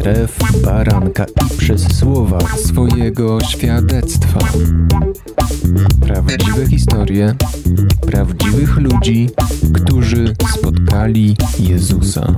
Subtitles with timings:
[0.00, 4.38] krew baranka i przez słowa swojego świadectwa.
[6.00, 7.34] Prawdziwe historie
[8.06, 9.30] prawdziwych ludzi,
[9.74, 12.34] którzy spotkali Jezusa.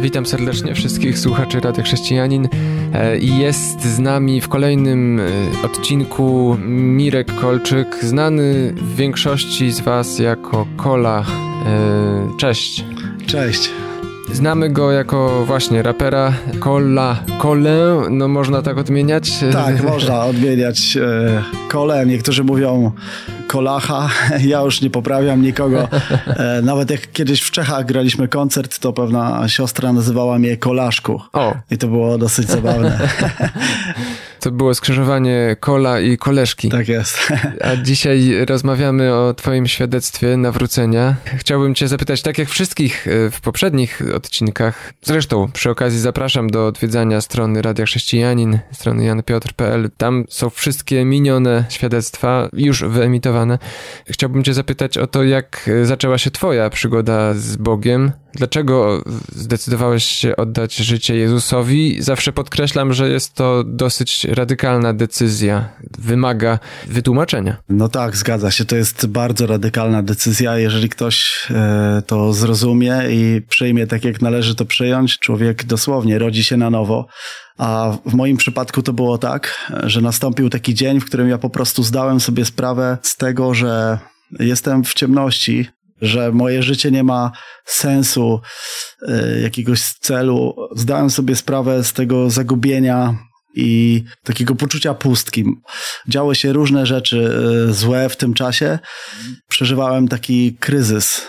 [0.00, 2.48] Witam serdecznie wszystkich słuchaczy Rady Chrześcijanin.
[2.94, 5.22] E, jest z nami w kolejnym e,
[5.64, 11.24] odcinku Mirek Kolczyk, znany w większości z Was jako Kola.
[11.66, 12.84] E, cześć.
[13.26, 13.70] Cześć.
[14.32, 19.30] Znamy go jako właśnie rapera Kola, Kolę, no można tak odmieniać?
[19.52, 20.98] Tak, można odmieniać
[21.68, 22.06] Kolę.
[22.06, 22.92] Niektórzy mówią
[23.46, 24.08] Kolacha.
[24.40, 25.88] Ja już nie poprawiam nikogo.
[26.62, 31.20] Nawet jak kiedyś w Czechach graliśmy koncert, to pewna siostra nazywała mnie Kolaszku.
[31.32, 31.54] O.
[31.70, 32.98] I to było dosyć zabawne.
[34.42, 36.68] To było skrzyżowanie kola i koleżki.
[36.68, 37.32] Tak jest.
[37.60, 41.16] A dzisiaj rozmawiamy o Twoim świadectwie nawrócenia.
[41.36, 46.66] Chciałbym Cię zapytać, tak jak wszystkich e, w poprzednich odcinkach, zresztą przy okazji zapraszam do
[46.66, 49.90] odwiedzania strony Radia Chrześcijanin, strony janpiotr.pl.
[49.96, 53.58] Tam są wszystkie minione świadectwa, już wyemitowane.
[54.06, 58.12] Chciałbym Cię zapytać o to, jak zaczęła się Twoja przygoda z Bogiem.
[58.34, 62.02] Dlaczego zdecydowałeś się oddać życie Jezusowi?
[62.02, 67.56] Zawsze podkreślam, że jest to dosyć radykalna decyzja, wymaga wytłumaczenia.
[67.68, 68.64] No tak, zgadza się.
[68.64, 70.58] To jest bardzo radykalna decyzja.
[70.58, 76.44] Jeżeli ktoś e, to zrozumie i przyjmie tak, jak należy to przyjąć, człowiek dosłownie rodzi
[76.44, 77.06] się na nowo.
[77.58, 81.50] A w moim przypadku to było tak, że nastąpił taki dzień, w którym ja po
[81.50, 83.98] prostu zdałem sobie sprawę z tego, że
[84.40, 85.66] jestem w ciemności,
[86.00, 87.32] że moje życie nie ma
[87.64, 88.40] sensu,
[89.08, 90.56] e, jakiegoś celu.
[90.76, 93.14] Zdałem sobie sprawę z tego zagubienia,
[93.54, 95.44] i takiego poczucia pustki.
[96.08, 97.36] Działy się różne rzeczy
[97.68, 98.78] e, złe w tym czasie.
[99.48, 101.26] Przeżywałem taki kryzys.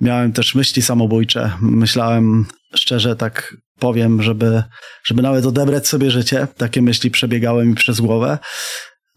[0.00, 1.52] Miałem też myśli samobójcze.
[1.60, 4.62] Myślałem szczerze, tak powiem, żeby,
[5.04, 6.46] żeby nawet odebrać sobie życie.
[6.56, 8.38] Takie myśli przebiegały mi przez głowę.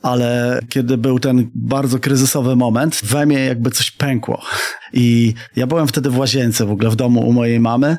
[0.02, 4.42] Ale kiedy był ten bardzo kryzysowy moment, we mnie jakby coś pękło.
[4.94, 7.98] I ja byłem wtedy w łazience w ogóle w domu u mojej mamy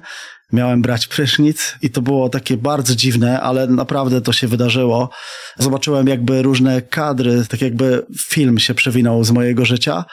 [0.52, 5.10] miałem brać prysznic i to było takie bardzo dziwne, ale naprawdę to się wydarzyło.
[5.58, 10.04] Zobaczyłem jakby różne kadry, tak jakby film się przewinął z mojego życia.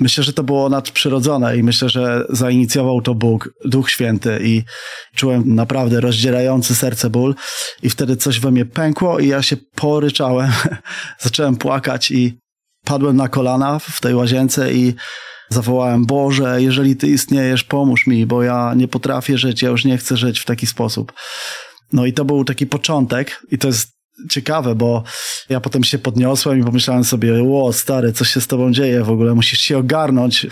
[0.00, 4.62] Myślę, że to było nadprzyrodzone i myślę, że zainicjował to Bóg, Duch Święty i
[5.16, 7.34] czułem naprawdę rozdzierający serce ból
[7.82, 10.52] i wtedy coś we mnie pękło i ja się poryczałem,
[11.20, 12.38] zacząłem płakać i
[12.84, 14.94] padłem na kolana w tej łazience i
[15.48, 19.98] zawołałem, Boże, jeżeli Ty istniejesz, pomóż mi, bo ja nie potrafię żyć, ja już nie
[19.98, 21.12] chcę żyć w taki sposób.
[21.92, 23.97] No i to był taki początek i to jest
[24.30, 25.02] ciekawe, bo
[25.48, 29.10] ja potem się podniosłem i pomyślałem sobie, ło stary, co się z tobą dzieje w
[29.10, 30.46] ogóle, musisz się ogarnąć.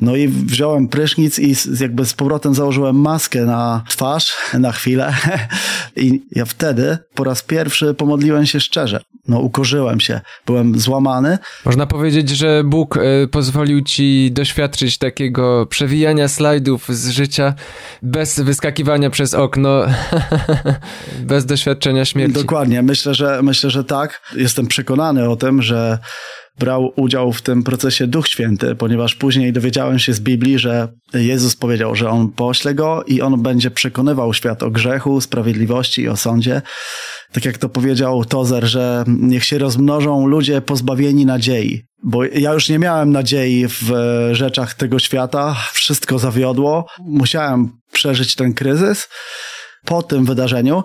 [0.00, 5.14] No i wziąłem prysznic i jakby z powrotem założyłem maskę na twarz na chwilę
[5.96, 9.00] i ja wtedy po raz pierwszy pomodliłem się szczerze.
[9.28, 11.38] No ukorzyłem się, byłem złamany.
[11.64, 17.54] Można powiedzieć, że Bóg y, pozwolił ci doświadczyć takiego przewijania slajdów z życia
[18.02, 19.82] bez wyskakiwania przez okno,
[21.32, 22.34] bez doświadczenia śmierci.
[22.34, 24.22] Dokładnie, myślę, Myślę, że myślę, że tak.
[24.36, 25.98] Jestem przekonany o tym, że
[26.58, 31.56] brał udział w tym procesie Duch Święty, ponieważ później dowiedziałem się z Biblii, że Jezus
[31.56, 36.16] powiedział, że On pośle Go i On będzie przekonywał świat o grzechu, sprawiedliwości i o
[36.16, 36.62] sądzie.
[37.32, 41.82] Tak jak to powiedział Tozer, że niech się rozmnożą ludzie pozbawieni nadziei.
[42.02, 43.92] Bo ja już nie miałem nadziei w
[44.32, 49.08] rzeczach tego świata, wszystko zawiodło, musiałem przeżyć ten kryzys
[49.84, 50.84] po tym wydarzeniu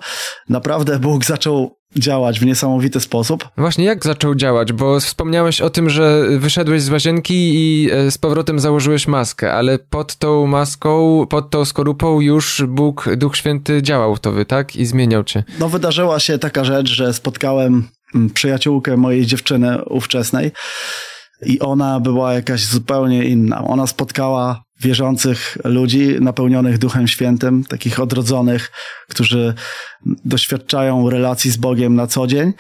[0.50, 3.50] naprawdę Bóg zaczął działać w niesamowity sposób.
[3.58, 4.74] Właśnie jak zaczął działać?
[4.74, 9.80] Bo wspomniałeś o tym, że wyszedłeś z łazienki i e, z powrotem założyłeś maskę, ale
[9.80, 14.76] pod tą maską, pod tą skorupą już Bóg, Duch Święty działał w tobie, tak?
[14.76, 15.44] I zmieniał cię.
[15.60, 20.52] No wydarzyła się taka rzecz, że spotkałem mm, przyjaciółkę mojej dziewczyny ówczesnej
[21.46, 23.64] i ona była jakaś zupełnie inna.
[23.64, 28.72] Ona spotkała wierzących ludzi napełnionych Duchem Świętym, takich odrodzonych,
[29.10, 29.54] którzy
[30.26, 32.54] doświadczają relacji z Bogiem na co dzień.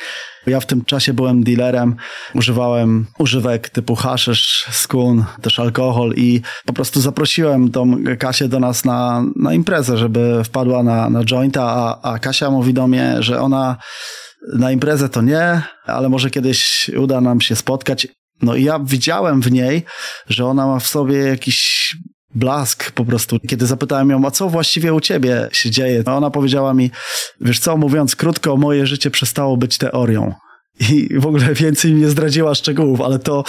[0.48, 1.96] Ja w tym czasie byłem dealerem,
[2.36, 8.86] używałem używek typu haszysz, skun, też alkohol i po prostu zaprosiłem tą Kasię do nas
[8.86, 13.42] na, na imprezę, żeby wpadła na, na jointa, a, a Kasia mówi do mnie, że
[13.42, 13.78] ona
[14.54, 18.08] na imprezę to nie, ale może kiedyś uda nam się spotkać.
[18.42, 19.86] No i ja widziałem w niej,
[20.28, 21.79] że ona ma w sobie jakiś
[22.36, 23.40] blask po prostu.
[23.48, 26.92] Kiedy zapytałem ją, a co właściwie u ciebie się dzieje, no ona powiedziała mi,
[27.42, 30.34] wiesz co, mówiąc krótko, moje życie przestało być teorią.
[30.90, 33.44] I w ogóle więcej mi nie zdradziła szczegółów, ale to,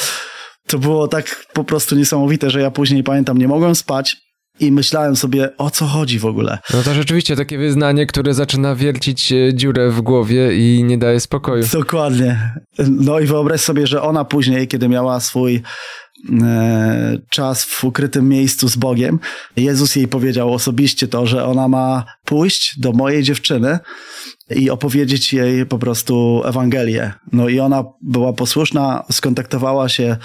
[0.67, 4.17] to było tak po prostu niesamowite, że ja później pamiętam, nie mogłem spać.
[4.61, 6.59] i myślałem sobie, o co chodzi w ogóle.
[6.75, 11.21] No to rzeczywiście takie wyznanie, które zaczyna wiercić e, dziurę w głowie i nie daje
[11.21, 11.65] spokoju.
[11.73, 12.55] Dokładnie.
[12.79, 15.63] No i wyobraź sobie, że ona później, kiedy miała swój
[17.29, 19.19] czas w ukrytym miejscu z Bogiem,
[19.57, 23.79] Jezus jej powiedział osobiście to, że ona ma pójść do mojej dziewczyny
[24.51, 27.13] i opowiedzieć jej po prostu Ewangelię.
[27.33, 30.17] No i ona była posłuszna, skontaktowała się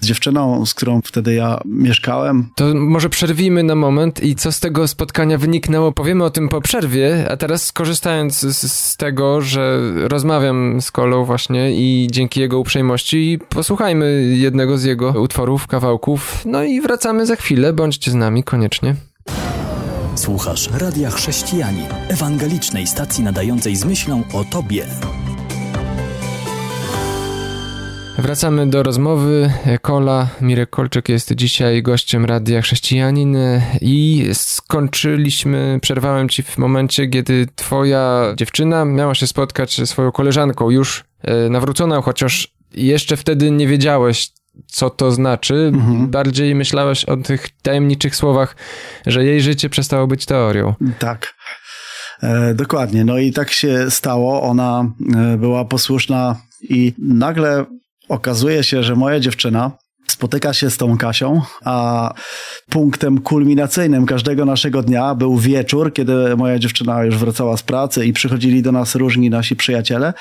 [0.00, 2.48] z dziewczyną, z którą wtedy ja mieszkałem.
[2.56, 6.60] To może przerwijmy na moment i co z tego spotkania wyniknęło, powiemy o tym po
[6.60, 12.58] przerwie, a teraz skorzystając z, z tego, że rozmawiam z Kolą właśnie i dzięki jego
[12.58, 18.44] uprzejmości posłuchajmy jednego z jego utworów, kawałków, no i wracamy za chwilę, bądźcie z nami
[18.44, 18.94] koniecznie.
[20.14, 24.86] Słuchasz Radia Chrześcijanin, ewangelicznej stacji nadającej z myślą o Tobie.
[28.18, 29.52] Wracamy do rozmowy.
[29.82, 33.36] Kola, Mirek Kolczyk jest dzisiaj gościem Radia Chrześcijanin
[33.80, 40.70] i skończyliśmy, przerwałem ci w momencie, kiedy twoja dziewczyna miała się spotkać ze swoją koleżanką,
[40.70, 44.32] już e, nawróconą, chociaż jeszcze wtedy nie wiedziałeś,
[44.66, 45.70] co to znaczy.
[45.74, 46.10] Mhm.
[46.10, 48.56] Bardziej myślałeś o tych tajemniczych słowach,
[49.06, 50.74] że jej życie przestało być teorią.
[50.98, 51.34] Tak.
[52.22, 53.04] E, dokładnie.
[53.04, 54.42] No i tak się stało.
[54.42, 57.64] Ona e, była posłuszna i nagle
[58.08, 59.70] okazuje się, że moja dziewczyna
[60.06, 62.10] spotyka się z tą Kasią, a
[62.70, 68.12] punktem kulminacyjnym każdego naszego dnia był wieczór, kiedy moja dziewczyna już wracała z pracy i
[68.12, 70.12] przychodzili do nas różni nasi przyjaciele.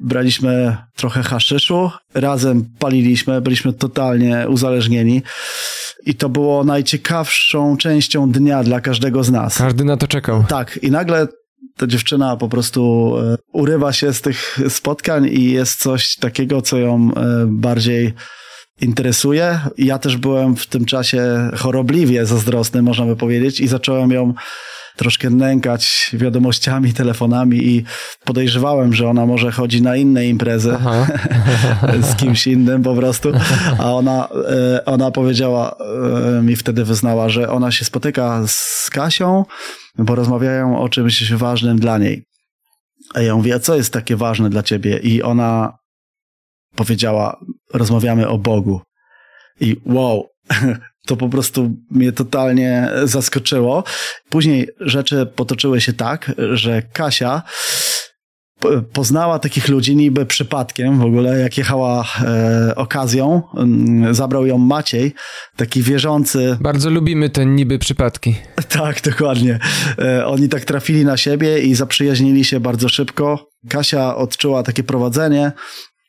[0.00, 5.22] Braliśmy trochę haszyszu, razem paliliśmy, byliśmy totalnie uzależnieni.
[6.06, 9.58] I to było najciekawszą częścią dnia dla każdego z nas.
[9.58, 10.44] Każdy na to czekał.
[10.48, 11.26] Tak, i nagle
[11.76, 16.78] ta dziewczyna po prostu e, urywa się z tych spotkań i jest coś takiego, co
[16.78, 18.14] ją e, bardziej
[18.80, 19.60] interesuje.
[19.78, 24.34] Ja też byłem w tym czasie chorobliwie zazdrosny, można by powiedzieć, i zacząłem ją
[24.96, 27.84] troszkę nękać wiadomościami, telefonami i
[28.24, 30.76] podejrzewałem, że ona może chodzi na inne imprezy
[32.10, 33.32] z kimś innym po prostu,
[33.78, 35.76] a ona, e, ona powiedziała,
[36.42, 39.44] mi wtedy wyznała, że ona się spotyka z Kasią,
[39.98, 42.24] bo rozmawiają o czymś ważnym dla niej.
[43.14, 44.98] A ja mówię, a co jest takie ważne dla ciebie?
[44.98, 45.78] I ona
[46.76, 47.40] powiedziała,
[47.74, 48.80] rozmawiamy o Bogu.
[49.60, 50.28] I wow,
[51.08, 53.84] to po prostu mnie totalnie zaskoczyło.
[54.30, 57.42] Później rzeczy potoczyły się tak, że Kasia
[58.92, 63.42] poznała takich ludzi niby przypadkiem w ogóle, jak jechała e, okazją.
[63.56, 65.14] Mm, zabrał ją Maciej,
[65.56, 66.56] taki wierzący.
[66.60, 68.34] Bardzo lubimy te niby przypadki.
[68.68, 69.58] Tak, dokładnie.
[69.98, 73.48] E, oni tak trafili na siebie i zaprzyjaźnili się bardzo szybko.
[73.68, 75.52] Kasia odczuła takie prowadzenie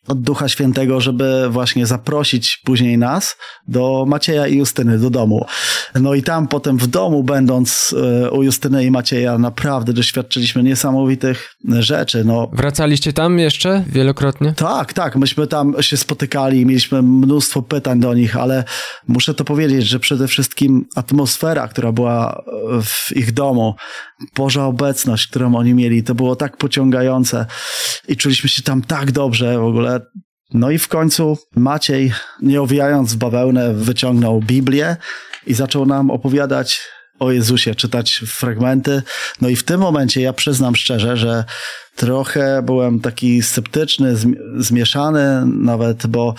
[0.08, 3.38] od Ducha Świętego, żeby właśnie zaprosić później nas
[3.68, 5.46] do Macieja i Justyny do domu.
[5.96, 11.56] No i tam potem w domu, będąc e, u Justyny i Macieja, naprawdę doświadczyliśmy niesamowitych
[11.80, 12.24] rzeczy.
[12.26, 12.50] No.
[12.54, 14.54] Wracaliście tam jeszcze wielokrotnie?
[14.54, 15.16] Tak, tak.
[15.16, 18.64] Myśmy tam się spotykali, mieliśmy mnóstwo pytań do nich, ale
[19.08, 22.44] muszę to powiedzieć, że przede wszystkim atmosfera, która była
[22.84, 23.76] w ich domu,
[24.36, 27.46] Boża obecność, którą oni mieli, to było tak pociągające
[28.08, 29.95] i czuliśmy się tam tak dobrze w ogóle.
[30.54, 34.98] No i w końcu Maciej, nie owijając w bawełnę, wyciągnął Biblię
[35.48, 36.82] i zaczął nam opowiadać
[37.20, 39.02] o Jezusie, czytać fragmenty.
[39.42, 41.44] No i w tym momencie ja przyznam szczerze, że
[41.96, 44.16] trochę byłem taki sceptyczny,
[44.58, 46.36] zmieszany nawet, bo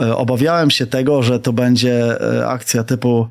[0.00, 3.28] e, obawiałem się tego, że to będzie e, akcja typu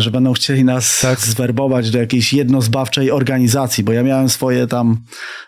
[0.00, 1.20] że będą chcieli nas tak.
[1.20, 5.04] zwerbować do jakiejś jednozbawczej organizacji, bo ja miałem swoje tam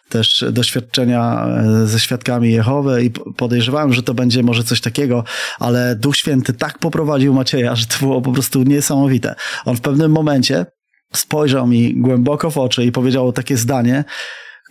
[0.09, 5.25] też doświadczenia e, ze świadkami Jehowy i podejrzewałem, że to będzie może coś takiego,
[5.59, 9.35] ale Duch Święty tak poprowadził Macieja, że to było po prostu niesamowite.
[9.65, 10.67] On w pewnym momencie
[11.15, 14.05] spojrzał mi głęboko w oczy i powiedział takie zdanie,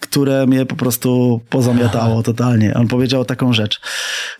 [0.01, 2.73] które mnie po prostu pozamiatało totalnie.
[2.73, 3.79] On powiedział taką rzecz.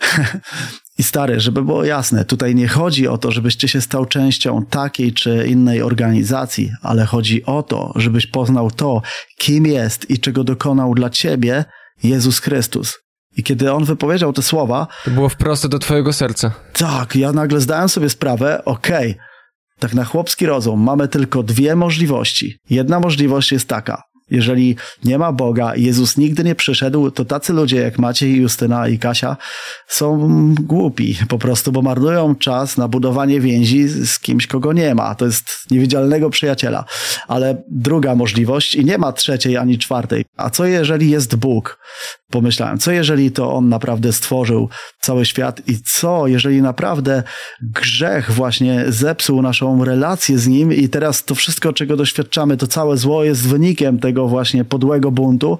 [0.98, 4.64] I stary, żeby było jasne, tutaj nie chodzi o to, żebyś ty się stał częścią
[4.70, 9.02] takiej czy innej organizacji, ale chodzi o to, żebyś poznał to,
[9.38, 11.64] kim jest i czego dokonał dla ciebie
[12.02, 12.98] Jezus Chrystus.
[13.36, 14.86] I kiedy on wypowiedział te słowa.
[15.04, 16.52] To było wprost do twojego serca.
[16.72, 19.24] Tak, ja nagle zdałem sobie sprawę, okej, okay,
[19.78, 22.58] tak na chłopski rozum mamy tylko dwie możliwości.
[22.70, 27.76] Jedna możliwość jest taka: jeżeli nie ma Boga Jezus nigdy nie przyszedł, to tacy ludzie
[27.76, 29.36] jak Maciej, Justyna i Kasia
[29.88, 30.28] są
[30.60, 35.14] głupi po prostu, bo marnują czas na budowanie więzi z kimś, kogo nie ma.
[35.14, 36.84] To jest niewidzialnego przyjaciela.
[37.28, 40.24] Ale druga możliwość i nie ma trzeciej ani czwartej.
[40.36, 41.78] A co jeżeli jest Bóg?
[42.30, 44.68] Pomyślałem, co jeżeli to on naprawdę stworzył
[45.00, 47.22] cały świat i co jeżeli naprawdę
[47.62, 52.96] grzech właśnie zepsuł naszą relację z nim i teraz to wszystko, czego doświadczamy, to całe
[52.96, 55.58] zło jest wynikiem tego właśnie podłego buntu.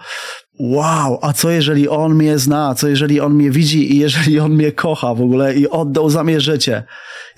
[0.60, 4.52] Wow, a co jeżeli on mnie zna, co jeżeli on mnie widzi i jeżeli on
[4.52, 6.82] mnie kocha w ogóle i oddał za mnie życie?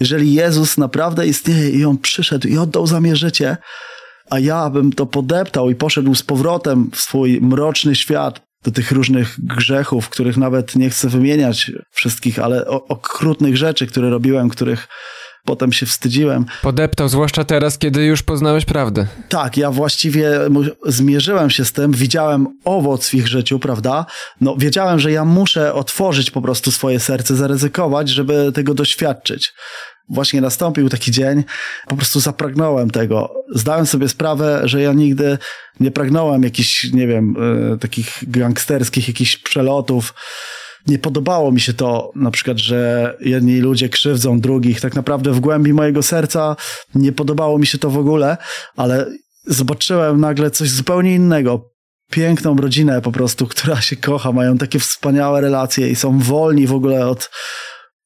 [0.01, 3.57] Jeżeli Jezus naprawdę istnieje i on przyszedł i oddał za mnie życie,
[4.31, 8.93] a ja bym to podeptał i poszedł z powrotem w swój mroczny świat, do tych
[8.93, 14.89] różnych grzechów, których nawet nie chcę wymieniać wszystkich, ale okrutnych rzeczy, które robiłem, których
[15.45, 16.45] potem się wstydziłem.
[16.63, 19.07] Podeptał, zwłaszcza teraz, kiedy już poznałeś prawdę.
[19.29, 20.31] Tak, ja właściwie
[20.87, 24.07] zmierzyłem się z tym, widziałem owoc w ich życiu, prawda?
[24.41, 29.53] No, wiedziałem, że ja muszę otworzyć po prostu swoje serce, zaryzykować, żeby tego doświadczyć
[30.09, 31.45] właśnie nastąpił taki dzień,
[31.89, 33.35] po prostu zapragnąłem tego.
[33.55, 35.39] Zdałem sobie sprawę, że ja nigdy
[35.81, 37.35] nie pragnąłem jakichś, nie wiem,
[37.75, 40.15] y, takich gangsterskich, jakichś przelotów.
[40.87, 44.81] Nie podobało mi się to, na przykład, że jedni ludzie krzywdzą drugich.
[44.81, 46.57] Tak naprawdę w głębi mojego serca
[46.95, 48.37] nie podobało mi się to w ogóle,
[48.77, 49.07] ale
[49.47, 51.71] zobaczyłem nagle coś zupełnie innego
[52.11, 56.73] piękną rodzinę po prostu, która się kocha, mają takie wspaniałe relacje i są wolni w
[56.73, 57.31] ogóle od,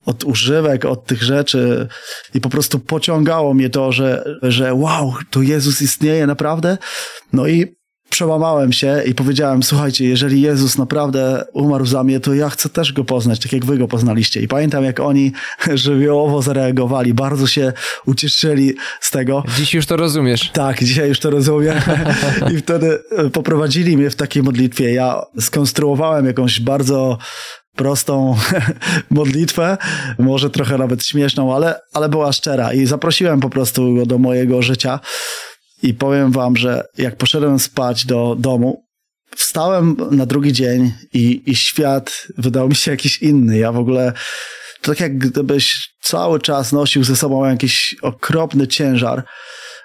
[0.07, 1.89] od używek, od tych rzeczy
[2.35, 6.79] i po prostu pociągało mnie to, że, że wow, to Jezus istnieje naprawdę.
[7.33, 7.83] No i
[8.13, 12.93] przełamałem się i powiedziałem, słuchajcie, jeżeli Jezus naprawdę umarł za mnie, to ja chcę też
[12.93, 14.41] Go poznać, tak jak Wy Go poznaliście.
[14.41, 15.33] I pamiętam, jak oni
[15.75, 17.73] żywiołowo zareagowali, bardzo się
[18.07, 19.45] ucieszyli z tego.
[19.57, 20.51] Dziś już to rozumiesz.
[20.53, 21.77] Tak, dzisiaj już to rozumiem.
[22.55, 22.99] I wtedy
[23.33, 24.93] poprowadzili mnie w takiej modlitwie.
[24.93, 27.19] Ja skonstruowałem jakąś bardzo
[27.76, 28.37] prostą
[29.11, 29.79] modlitwę,
[30.19, 34.62] może trochę nawet śmieszną, ale, ale była szczera i zaprosiłem po prostu go do mojego
[34.62, 35.00] życia
[35.83, 38.85] i powiem wam, że jak poszedłem spać do domu,
[39.37, 43.59] wstałem na drugi dzień i, i świat wydał mi się jakiś inny.
[43.59, 44.12] Ja w ogóle
[44.81, 49.25] to tak jak gdybyś cały czas nosił ze sobą jakiś okropny ciężar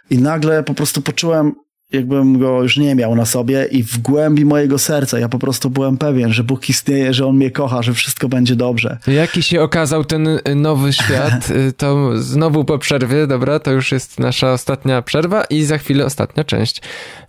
[0.10, 1.54] i nagle po prostu poczułem
[1.92, 5.70] jakbym go już nie miał na sobie i w głębi mojego serca ja po prostu
[5.70, 8.98] byłem pewien, że Bóg istnieje, że On mnie kocha, że wszystko będzie dobrze.
[9.08, 13.92] Jaki się okazał ten y, nowy świat, y, to znowu po przerwie, dobra, to już
[13.92, 16.82] jest nasza ostatnia przerwa i za chwilę ostatnia część.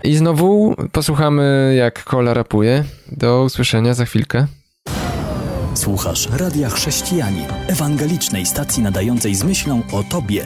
[0.04, 2.84] I znowu posłuchamy jak Kola rapuje.
[3.12, 4.46] Do usłyszenia za chwilkę.
[5.74, 10.44] Słuchasz Radia Chrześcijani, ewangelicznej stacji nadającej z myślą o Tobie.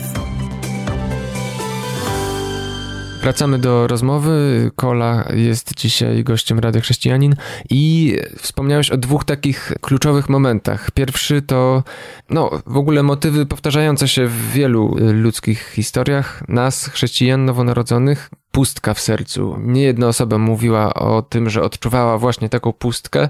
[3.23, 4.71] Wracamy do rozmowy.
[4.77, 7.35] Kola jest dzisiaj gościem Rady Chrześcijanin
[7.71, 10.91] i wspomniałeś o dwóch takich kluczowych momentach.
[10.91, 11.85] Pierwszy to
[12.31, 19.01] no, w ogóle motywy powtarzające się w wielu ludzkich historiach nas, chrześcijan nowonarodzonych, pustka w
[19.01, 19.57] sercu.
[19.61, 23.29] Nie jedna osoba mówiła o tym, że odczuwała właśnie taką pustkę.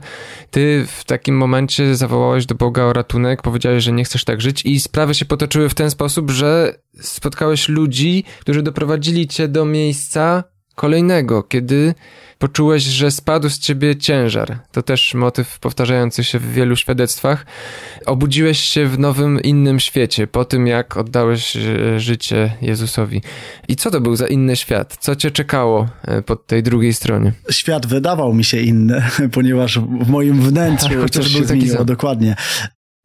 [0.50, 4.64] Ty w takim momencie zawołałeś do Boga o ratunek, powiedziałeś, że nie chcesz tak żyć
[4.64, 10.44] i sprawy się potoczyły w ten sposób, że spotkałeś ludzi, którzy doprowadzili cię do miejsca
[10.74, 11.94] kolejnego, kiedy
[12.42, 14.58] poczułeś, że spadł z ciebie ciężar.
[14.72, 17.46] To też motyw powtarzający się w wielu świadectwach.
[18.06, 23.22] Obudziłeś się w nowym, innym świecie po tym, jak oddałeś e, życie Jezusowi.
[23.68, 24.96] I co to był za inny świat?
[25.00, 27.32] Co cię czekało e, po tej drugiej stronie?
[27.50, 29.02] Świat wydawał mi się inny,
[29.36, 32.36] ponieważ w moim wnętrzu coś się zmieniło, dokładnie.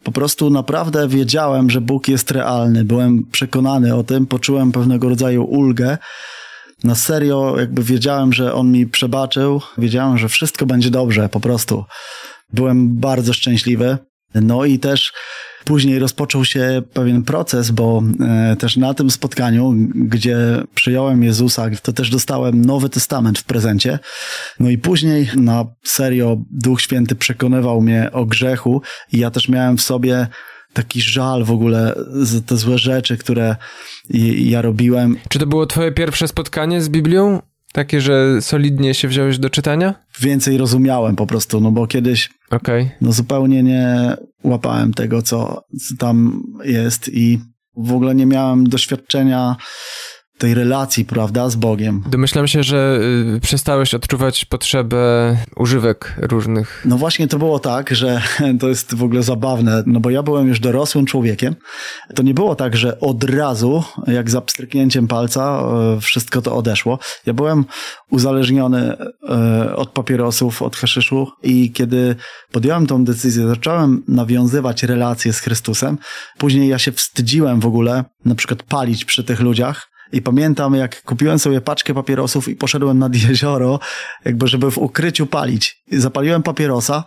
[0.04, 2.86] Po prostu naprawdę wiedziałem, że Bóg jest realny.
[2.86, 5.98] Byłem przekonany o tym, poczułem pewnego rodzaju ulgę
[6.84, 11.86] na serio jakby wiedziałem, że on mi przebaczył, wiedziałem, że wszystko będzie dobrze, po prostu.
[12.54, 13.98] Byłem bardzo szczęśliwy.
[14.36, 15.14] No i też
[15.66, 20.38] później rozpoczął się pewien proces, bo e, też na tym spotkaniu, gdzie
[20.76, 24.00] przyjąłem Jezusa, to też dostałem Nowy Testament w prezencie.
[24.60, 28.82] No i później na serio Duch Święty przekonywał mnie o grzechu
[29.12, 30.28] i ja też miałem w sobie
[30.78, 33.56] taki żal w ogóle za te złe rzeczy, które
[34.38, 35.18] ja robiłem.
[35.30, 37.42] Czy to było twoje pierwsze spotkanie z Biblią?
[37.74, 39.94] Takie, że solidnie się wziąłeś do czytania?
[40.20, 42.90] Więcej rozumiałem po prostu, no bo kiedyś okay.
[43.02, 47.40] no zupełnie nie łapałem tego, co, co tam jest i
[47.78, 49.56] w ogóle nie miałem doświadczenia
[50.38, 52.04] tej relacji, prawda, z Bogiem.
[52.10, 53.00] Domyślam się, że
[53.36, 56.84] y, przestałeś odczuwać potrzebę używek różnych.
[56.86, 58.22] No właśnie to było tak, że
[58.60, 61.56] to jest w ogóle zabawne, no bo ja byłem już dorosłym człowiekiem.
[62.16, 65.64] To nie było tak, że od razu, jak za pstryknięciem palca,
[65.98, 67.00] y, wszystko to odeszło.
[67.26, 67.66] Ja byłem
[68.12, 72.16] uzależniony y, od papierosów, od haszyszu i kiedy
[72.52, 75.98] podjąłem tą decyzję, zacząłem nawiązywać relacje z Chrystusem.
[76.38, 81.04] Później ja się wstydziłem w ogóle, na przykład palić przy tych ludziach, I pamiętam, jak
[81.04, 83.80] kupiłem sobie paczkę papierosów i poszedłem nad jezioro,
[84.26, 85.84] jakby żeby w ukryciu palić.
[85.92, 87.04] I zapaliłem papierosa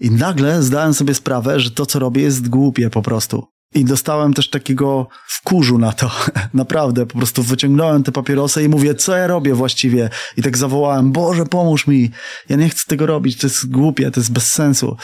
[0.00, 3.46] i nagle zdałem sobie sprawę, że to, co robię, jest głupie po prostu.
[3.74, 6.10] I dostałem też takiego wkurzu na to.
[6.54, 10.10] Naprawdę, po prostu wyciągnąłem te papierosy i mówię, co ja robię właściwie?
[10.36, 12.10] I tak zawołałem, Boże, pomóż mi.
[12.48, 14.96] Ja nie chcę tego robić, to jest głupie, to jest bez sensu.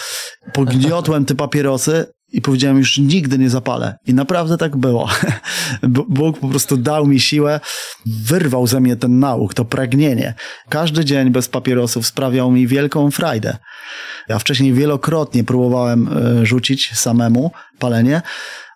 [0.52, 3.94] Pogniotłem te papierosy i powiedziałem, już nigdy nie zapalę.
[4.06, 5.08] I naprawdę tak było.
[6.08, 7.60] Bóg po prostu dał mi siłę,
[8.06, 10.34] wyrwał ze mnie ten nauk, to pragnienie.
[10.68, 13.56] Każdy dzień bez papierosów sprawiał mi wielką frajdę.
[14.28, 18.22] Ja wcześniej wielokrotnie próbowałem e, rzucić samemu palenie,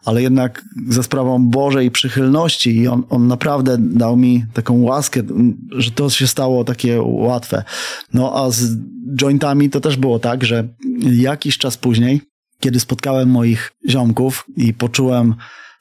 [0.05, 5.23] ale jednak za sprawą Bożej przychylności i on, on naprawdę dał mi taką łaskę,
[5.71, 7.65] że to się stało takie łatwe.
[8.15, 8.77] No a z
[9.21, 10.69] jointami to też było tak, że
[11.13, 12.34] jakiś czas później
[12.65, 15.35] kiedy spotkałem moich ziomków i poczułem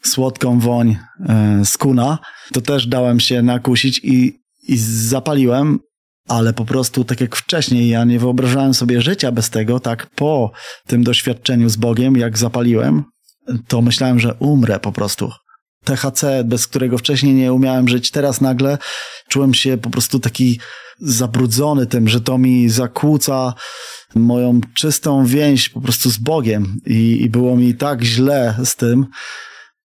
[0.06, 0.98] słodką woń
[1.30, 2.18] e, skuna,
[2.54, 5.80] to też dałem się nakusić i, i zapaliłem,
[6.28, 10.52] ale po prostu tak jak wcześniej, ja nie wyobrażałem sobie życia bez tego, tak po
[10.88, 13.04] tym doświadczeniu z Bogiem, jak zapaliłem,
[13.68, 15.32] to myślałem, że umrę po prostu.
[15.84, 18.78] THC, bez którego wcześniej nie umiałem żyć, teraz nagle
[19.30, 20.60] czułem się po prostu taki
[21.00, 23.54] zabrudzony tym, że to mi zakłóca
[24.16, 29.06] moją czystą więź po prostu z Bogiem i, i było mi tak źle z tym.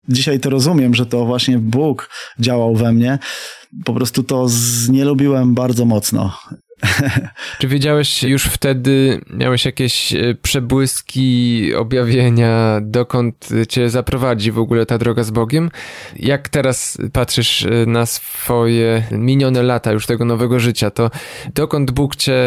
[0.09, 3.19] Dzisiaj to rozumiem, że to właśnie Bóg działał we mnie.
[3.85, 6.37] Po prostu to znielubiłem bardzo mocno.
[7.59, 14.97] Czy wiedziałeś już wtedy, miałeś jakieś e, przebłyski, objawienia, dokąd cię zaprowadzi w ogóle ta
[14.97, 15.71] droga z Bogiem?
[16.15, 21.11] Jak teraz patrzysz e, na swoje minione lata już tego nowego życia, to
[21.55, 22.37] dokąd Bóg cię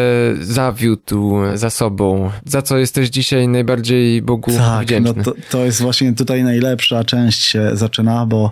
[0.41, 2.31] zawiódł za sobą?
[2.45, 5.13] Za co jesteś dzisiaj najbardziej Bogu tak, wdzięczny?
[5.17, 8.51] No to, to jest właśnie tutaj najlepsza część się zaczyna, bo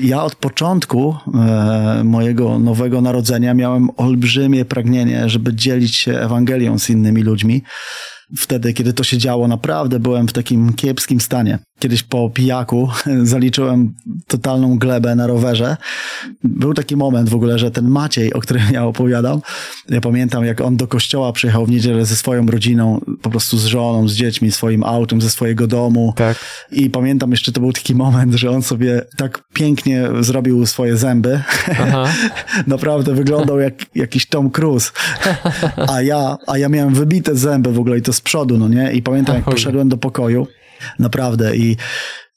[0.00, 6.90] ja od początku e, mojego nowego narodzenia miałem olbrzymie pragnienie żeby dzielić się Ewangelią z
[6.90, 7.62] innymi ludźmi.
[8.36, 11.58] Wtedy, kiedy to się działo, naprawdę byłem w takim kiepskim stanie.
[11.78, 12.88] Kiedyś po pijaku
[13.22, 13.94] zaliczyłem
[14.26, 15.76] totalną glebę na rowerze.
[16.44, 19.40] Był taki moment w ogóle, że ten Maciej, o którym ja opowiadam,
[19.88, 23.64] ja pamiętam, jak on do kościoła przyjechał w niedzielę ze swoją rodziną, po prostu z
[23.64, 26.12] żoną, z dziećmi, swoim autem, ze swojego domu.
[26.16, 26.36] Tak.
[26.72, 31.40] I pamiętam jeszcze, to był taki moment, że on sobie tak pięknie zrobił swoje zęby.
[32.66, 34.90] Naprawdę wyglądał jak jakiś Tom Cruise.
[35.92, 38.92] A ja, a ja miałem wybite zęby w ogóle i to z przodu, no nie?
[38.92, 40.46] I pamiętam, jak poszedłem do pokoju,
[40.98, 41.76] naprawdę, i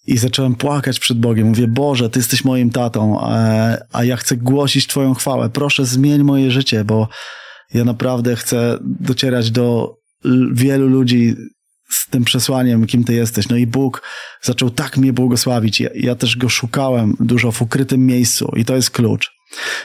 [0.08, 1.48] i zacząłem płakać przed Bogiem.
[1.48, 3.20] Mówię, Boże, Ty jesteś moim tatą,
[3.92, 5.50] a ja chcę głosić Twoją chwałę.
[5.50, 7.08] Proszę, zmień moje życie, bo
[7.74, 9.96] ja naprawdę chcę docierać do
[10.52, 11.36] wielu ludzi
[11.90, 13.50] z tym przesłaniem, kim Ty jesteś.
[13.50, 14.02] No i Bóg
[14.42, 15.80] zaczął tak mnie błogosławić.
[15.80, 19.32] Ja, ja też Go szukałem dużo w ukrytym miejscu i to jest klucz.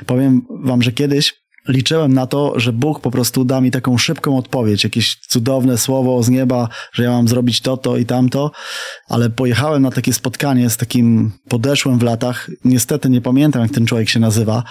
[0.06, 4.38] Powiem Wam, że kiedyś liczyłem na to, że Bóg po prostu da mi taką szybką
[4.38, 8.50] odpowiedź, jakieś cudowne słowo z nieba, że ja mam zrobić to, to i tamto,
[9.08, 13.86] ale pojechałem na takie spotkanie z takim podeszłym w latach, niestety nie pamiętam jak ten
[13.86, 14.62] człowiek się nazywa,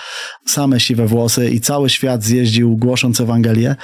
[0.45, 3.75] same siwe włosy i cały świat zjeździł głosząc Ewangelię.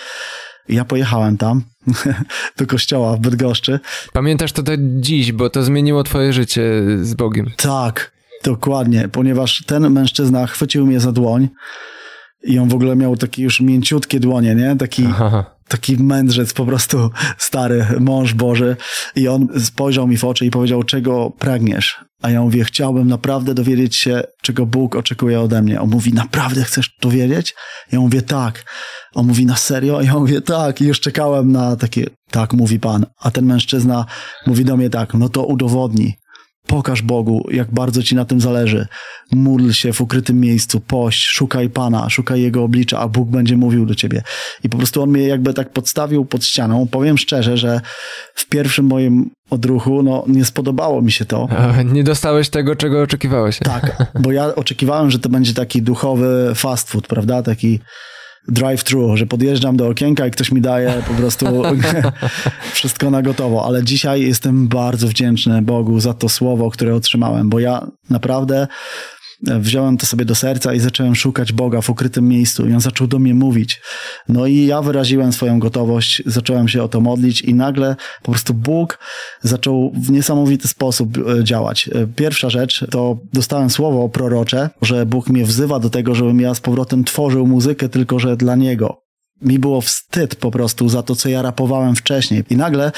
[0.69, 1.63] Ja pojechałem tam
[2.57, 3.79] do kościoła w Bydgoszczy.
[4.13, 7.51] Pamiętasz to do dziś, bo to zmieniło twoje życie z Bogiem.
[7.57, 8.11] Tak,
[8.43, 11.49] dokładnie, ponieważ ten mężczyzna chwycił mnie za dłoń,
[12.43, 14.75] i on w ogóle miał takie już mięciutkie dłonie, nie?
[14.75, 15.03] Taki,
[15.67, 18.75] taki mędrzec po prostu, stary mąż Boży.
[19.15, 21.97] I on spojrzał mi w oczy i powiedział, czego pragniesz?
[22.21, 25.81] A ja mówię, chciałbym naprawdę dowiedzieć się, czego Bóg oczekuje ode mnie.
[25.81, 27.55] On mówi, naprawdę chcesz to wiedzieć?
[27.91, 28.63] Ja mówię, tak.
[29.13, 30.01] On mówi, na serio?
[30.01, 30.81] Ja mówię, tak.
[30.81, 33.05] I już czekałem na takie, tak, mówi Pan.
[33.19, 34.05] A ten mężczyzna
[34.47, 36.13] mówi do mnie tak, no to udowodni.
[36.69, 38.87] Pokaż Bogu, jak bardzo ci na tym zależy.
[39.31, 43.85] Módl się w ukrytym miejscu, pość, szukaj Pana, szukaj Jego oblicza, a Bóg będzie mówił
[43.85, 44.21] do ciebie.
[44.63, 46.87] I po prostu on mnie jakby tak podstawił pod ścianą.
[46.87, 47.81] Powiem szczerze, że
[48.35, 51.47] w pierwszym moim odruchu, no nie spodobało mi się to.
[51.93, 53.59] nie dostałeś tego, czego oczekiwałeś.
[53.59, 57.43] Tak, bo ja oczekiwałem, że to będzie taki duchowy fast food, prawda?
[57.43, 57.79] Taki
[58.47, 61.45] drive-thru, że podjeżdżam do okienka i ktoś mi daje po prostu
[62.73, 63.65] wszystko na gotowo.
[63.65, 68.67] Ale dzisiaj jestem bardzo wdzięczny Bogu za to słowo, które otrzymałem, bo ja naprawdę
[69.41, 73.07] wziąłem to sobie do serca i zacząłem szukać Boga w ukrytym miejscu i on zaczął
[73.07, 73.81] do mnie mówić.
[74.29, 78.53] No i ja wyraziłem swoją gotowość, zacząłem się o to modlić i nagle po prostu
[78.53, 78.99] Bóg
[79.41, 81.89] zaczął w niesamowity sposób e, działać.
[81.95, 86.53] E, pierwsza rzecz to dostałem słowo prorocze, że Bóg mnie wzywa do tego, żebym ja
[86.53, 89.08] z powrotem tworzył muzykę tylko, że dla Niego.
[89.41, 92.43] Mi było wstyd po prostu za to, co ja rapowałem wcześniej.
[92.49, 92.91] I nagle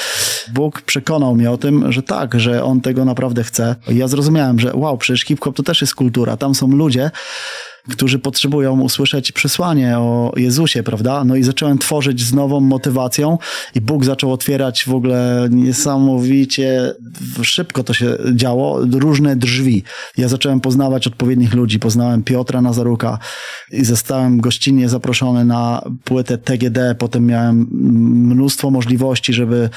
[0.54, 3.76] Bóg przekonał mnie o tym, że tak, że On tego naprawdę chce.
[3.90, 6.38] I ja zrozumiałem, że wow, przecież hip-hop to też jest kultura.
[6.38, 7.12] Tam są ludzie,
[7.90, 11.24] którzy potrzebują usłyszeć przesłanie o Jezusie, prawda?
[11.24, 13.38] No i zacząłem tworzyć z nową motywacją
[13.76, 16.94] i Bóg zaczął otwierać w ogóle niesamowicie
[17.42, 19.84] szybko to się działo, różne drzwi.
[20.18, 21.80] Ja zacząłem poznawać odpowiednich ludzi.
[21.80, 23.20] Poznałem Piotra Nazaruka
[23.72, 26.96] i zostałem gościnnie zaproszony na płytę TGD.
[26.98, 27.68] Potem miałem
[28.32, 29.70] mnóstwo możliwości, żeby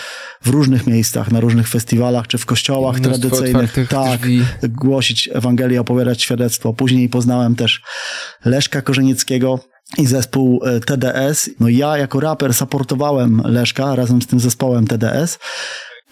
[0.42, 4.42] w różnych miejscach, na różnych festiwalach czy w kościołach tradycyjnych tak, drzwi.
[4.62, 6.72] głosić Ewangelię, opowiadać świadectwo.
[6.72, 7.82] Później poznałem też
[8.44, 9.59] Leszka Korzenieckiego
[9.98, 11.50] i zespół e, TDS.
[11.61, 15.38] No ja jako raper supportowałem Leszka razem z tym zespołem TDS.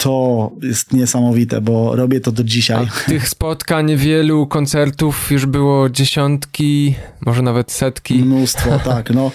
[0.03, 2.87] To jest niesamowite, bo robię to do dzisiaj.
[3.07, 8.15] A tych spotkań, wielu koncertów już było dziesiątki, może nawet setki.
[8.15, 9.11] Mnóstwo, tak.
[9.11, 9.31] No,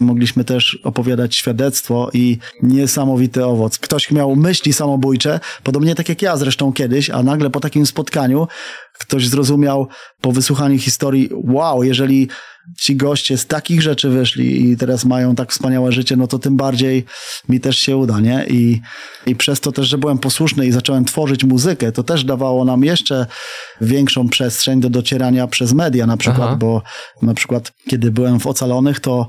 [0.00, 3.78] mogliśmy też opowiadać świadectwo i niesamowity owoc.
[3.78, 8.48] Ktoś miał myśli samobójcze, podobnie tak jak ja zresztą kiedyś, a nagle po takim spotkaniu
[8.98, 9.88] ktoś zrozumiał
[10.20, 12.28] po wysłuchaniu historii, wow, jeżeli
[12.78, 16.56] ci goście z takich rzeczy wyszli i teraz mają tak wspaniałe życie, no to tym
[16.56, 17.04] bardziej
[17.48, 18.46] mi też się uda, nie?
[18.48, 18.80] I,
[19.26, 22.84] i przez to też, że byłem posłuszny i zacząłem tworzyć muzykę, to też dawało nam
[22.84, 23.26] jeszcze
[23.80, 26.56] większą przestrzeń do docierania przez media na przykład, Aha.
[26.56, 26.82] bo
[27.22, 29.26] na przykład kiedy byłem w Ocalonych, to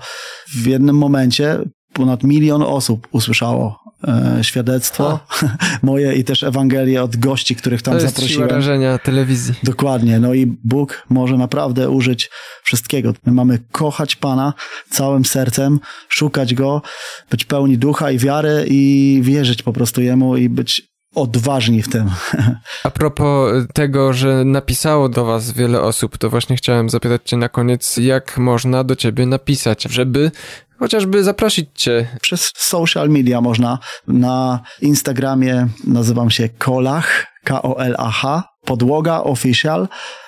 [0.55, 1.59] w jednym momencie
[1.93, 5.19] ponad milion osób usłyszało e, świadectwo
[5.83, 8.49] moje i też Ewangelię od gości, których tam To jest zaprosiłem.
[8.49, 9.53] rażenia telewizji.
[9.63, 10.19] Dokładnie.
[10.19, 12.29] No i Bóg może naprawdę użyć
[12.63, 13.13] wszystkiego.
[13.25, 14.53] My mamy kochać Pana
[14.89, 16.81] całym sercem, szukać Go,
[17.31, 22.11] być pełni ducha i wiary i wierzyć po prostu Jemu i być odważni w tym.
[22.83, 27.49] A propos tego, że napisało do was wiele osób, to właśnie chciałem zapytać cię na
[27.49, 30.31] koniec, jak można do ciebie napisać, żeby
[30.79, 32.07] chociażby zaprosić cię.
[32.21, 33.79] Przez social media można.
[34.07, 39.87] Na Instagramie nazywam się Kolach, K-O-L-A-H, Podłoga Official.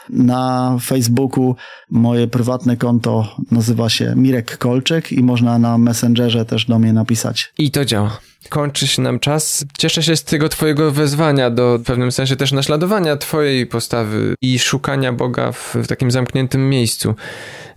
[0.10, 1.56] Na Facebooku
[1.89, 7.54] moje prywatne konto nazywa się Mirek Kolczyk i można na Messengerze też do mnie napisać.
[7.58, 8.20] I to działa.
[8.50, 9.65] Kończy się nam czas.
[9.78, 14.60] Cieszę się z tego twojego wezwania do w pewnym sensie też naśladowania twojej postawy i
[14.60, 17.15] szukania Boga w, w takim zamkniętym miejscu.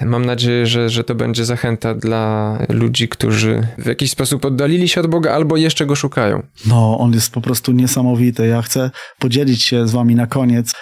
[0.00, 5.00] Mam nadzieję, że, że to będzie zachęta dla ludzi, którzy w jakiś sposób oddalili się
[5.00, 6.42] od Boga albo jeszcze go szukają.
[6.66, 8.46] No, on jest po prostu niesamowity.
[8.46, 10.72] Ja chcę podzielić się z wami na koniec.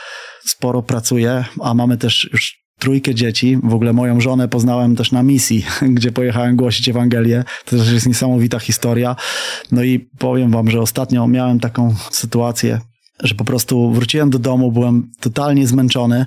[0.46, 3.58] Sporo pracuję, a mamy też już trójkę dzieci.
[3.62, 5.64] W ogóle moją żonę poznałem też na misji,
[5.96, 7.44] gdzie pojechałem głosić Ewangelię.
[7.64, 9.16] To też jest niesamowita historia.
[9.72, 12.80] No i powiem wam, że ostatnio miałem taką sytuację,
[13.22, 16.26] że po prostu wróciłem do domu, byłem totalnie zmęczony.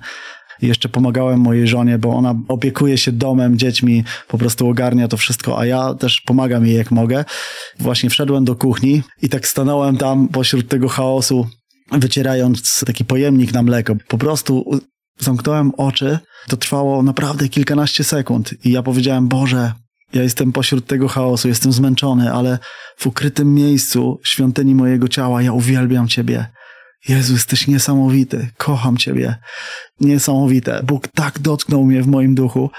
[0.62, 5.60] Jeszcze pomagałem mojej żonie, bo ona opiekuje się domem, dziećmi, po prostu ogarnia to wszystko,
[5.60, 7.26] a ja też pomagam jej jak mogę.
[7.80, 11.48] Właśnie wszedłem do kuchni i tak stanąłem tam pośród tego chaosu,
[11.92, 13.96] wycierając taki pojemnik na mleko.
[14.08, 14.80] Po prostu
[15.20, 16.20] zamknąłem oczy.
[16.48, 19.74] To trwało naprawdę kilkanaście sekund i ja powiedziałem, Boże,
[20.14, 22.60] ja jestem pośród tego chaosu, jestem zmęczony, ale
[22.98, 26.46] w ukrytym miejscu świątyni mojego ciała ja uwielbiam Ciebie.
[27.08, 29.36] Jezu, jesteś niesamowity, kocham Ciebie.
[30.00, 30.84] Niesamowite.
[30.84, 32.70] Bóg tak dotknął mnie w moim duchu,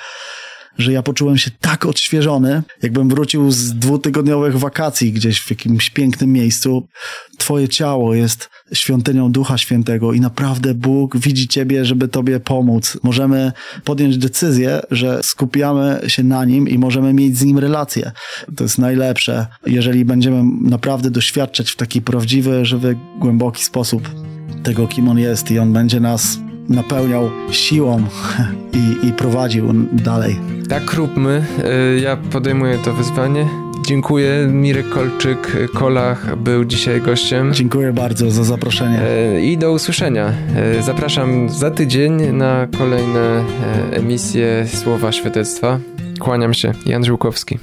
[0.79, 6.33] że ja poczułem się tak odświeżony, jakbym wrócił z dwutygodniowych wakacji gdzieś w jakimś pięknym
[6.33, 6.89] miejscu.
[7.39, 12.99] Twoje ciało jest świątynią Ducha Świętego i naprawdę Bóg widzi Ciebie, żeby Tobie pomóc.
[13.03, 13.53] Możemy
[13.85, 18.13] podjąć decyzję, że skupiamy się na Nim i możemy mieć z Nim relację.
[18.57, 24.11] To jest najlepsze, jeżeli będziemy naprawdę doświadczać w taki prawdziwy, żywy, głęboki sposób
[24.63, 26.39] tego, kim On jest i On będzie nas
[26.71, 28.05] napełniał siłą
[29.03, 30.41] i, i prowadził dalej.
[30.69, 31.45] Tak róbmy.
[31.97, 33.47] Y, Ja podejmuję to wyzwanie.
[33.87, 34.47] Dziękuję.
[34.51, 37.55] Mirek Kolczyk, Kolach był dzisiaj gościem.
[37.55, 39.01] Dziękuję bardzo za zaproszenie.
[39.37, 40.33] Y, I do usłyszenia.
[40.79, 43.45] Y, Zapraszam za tydzień na kolejne
[43.93, 45.79] emisje Słowa Świadectwa.
[46.21, 46.73] Kłaniam się.
[46.87, 47.59] Jan Żółkowski.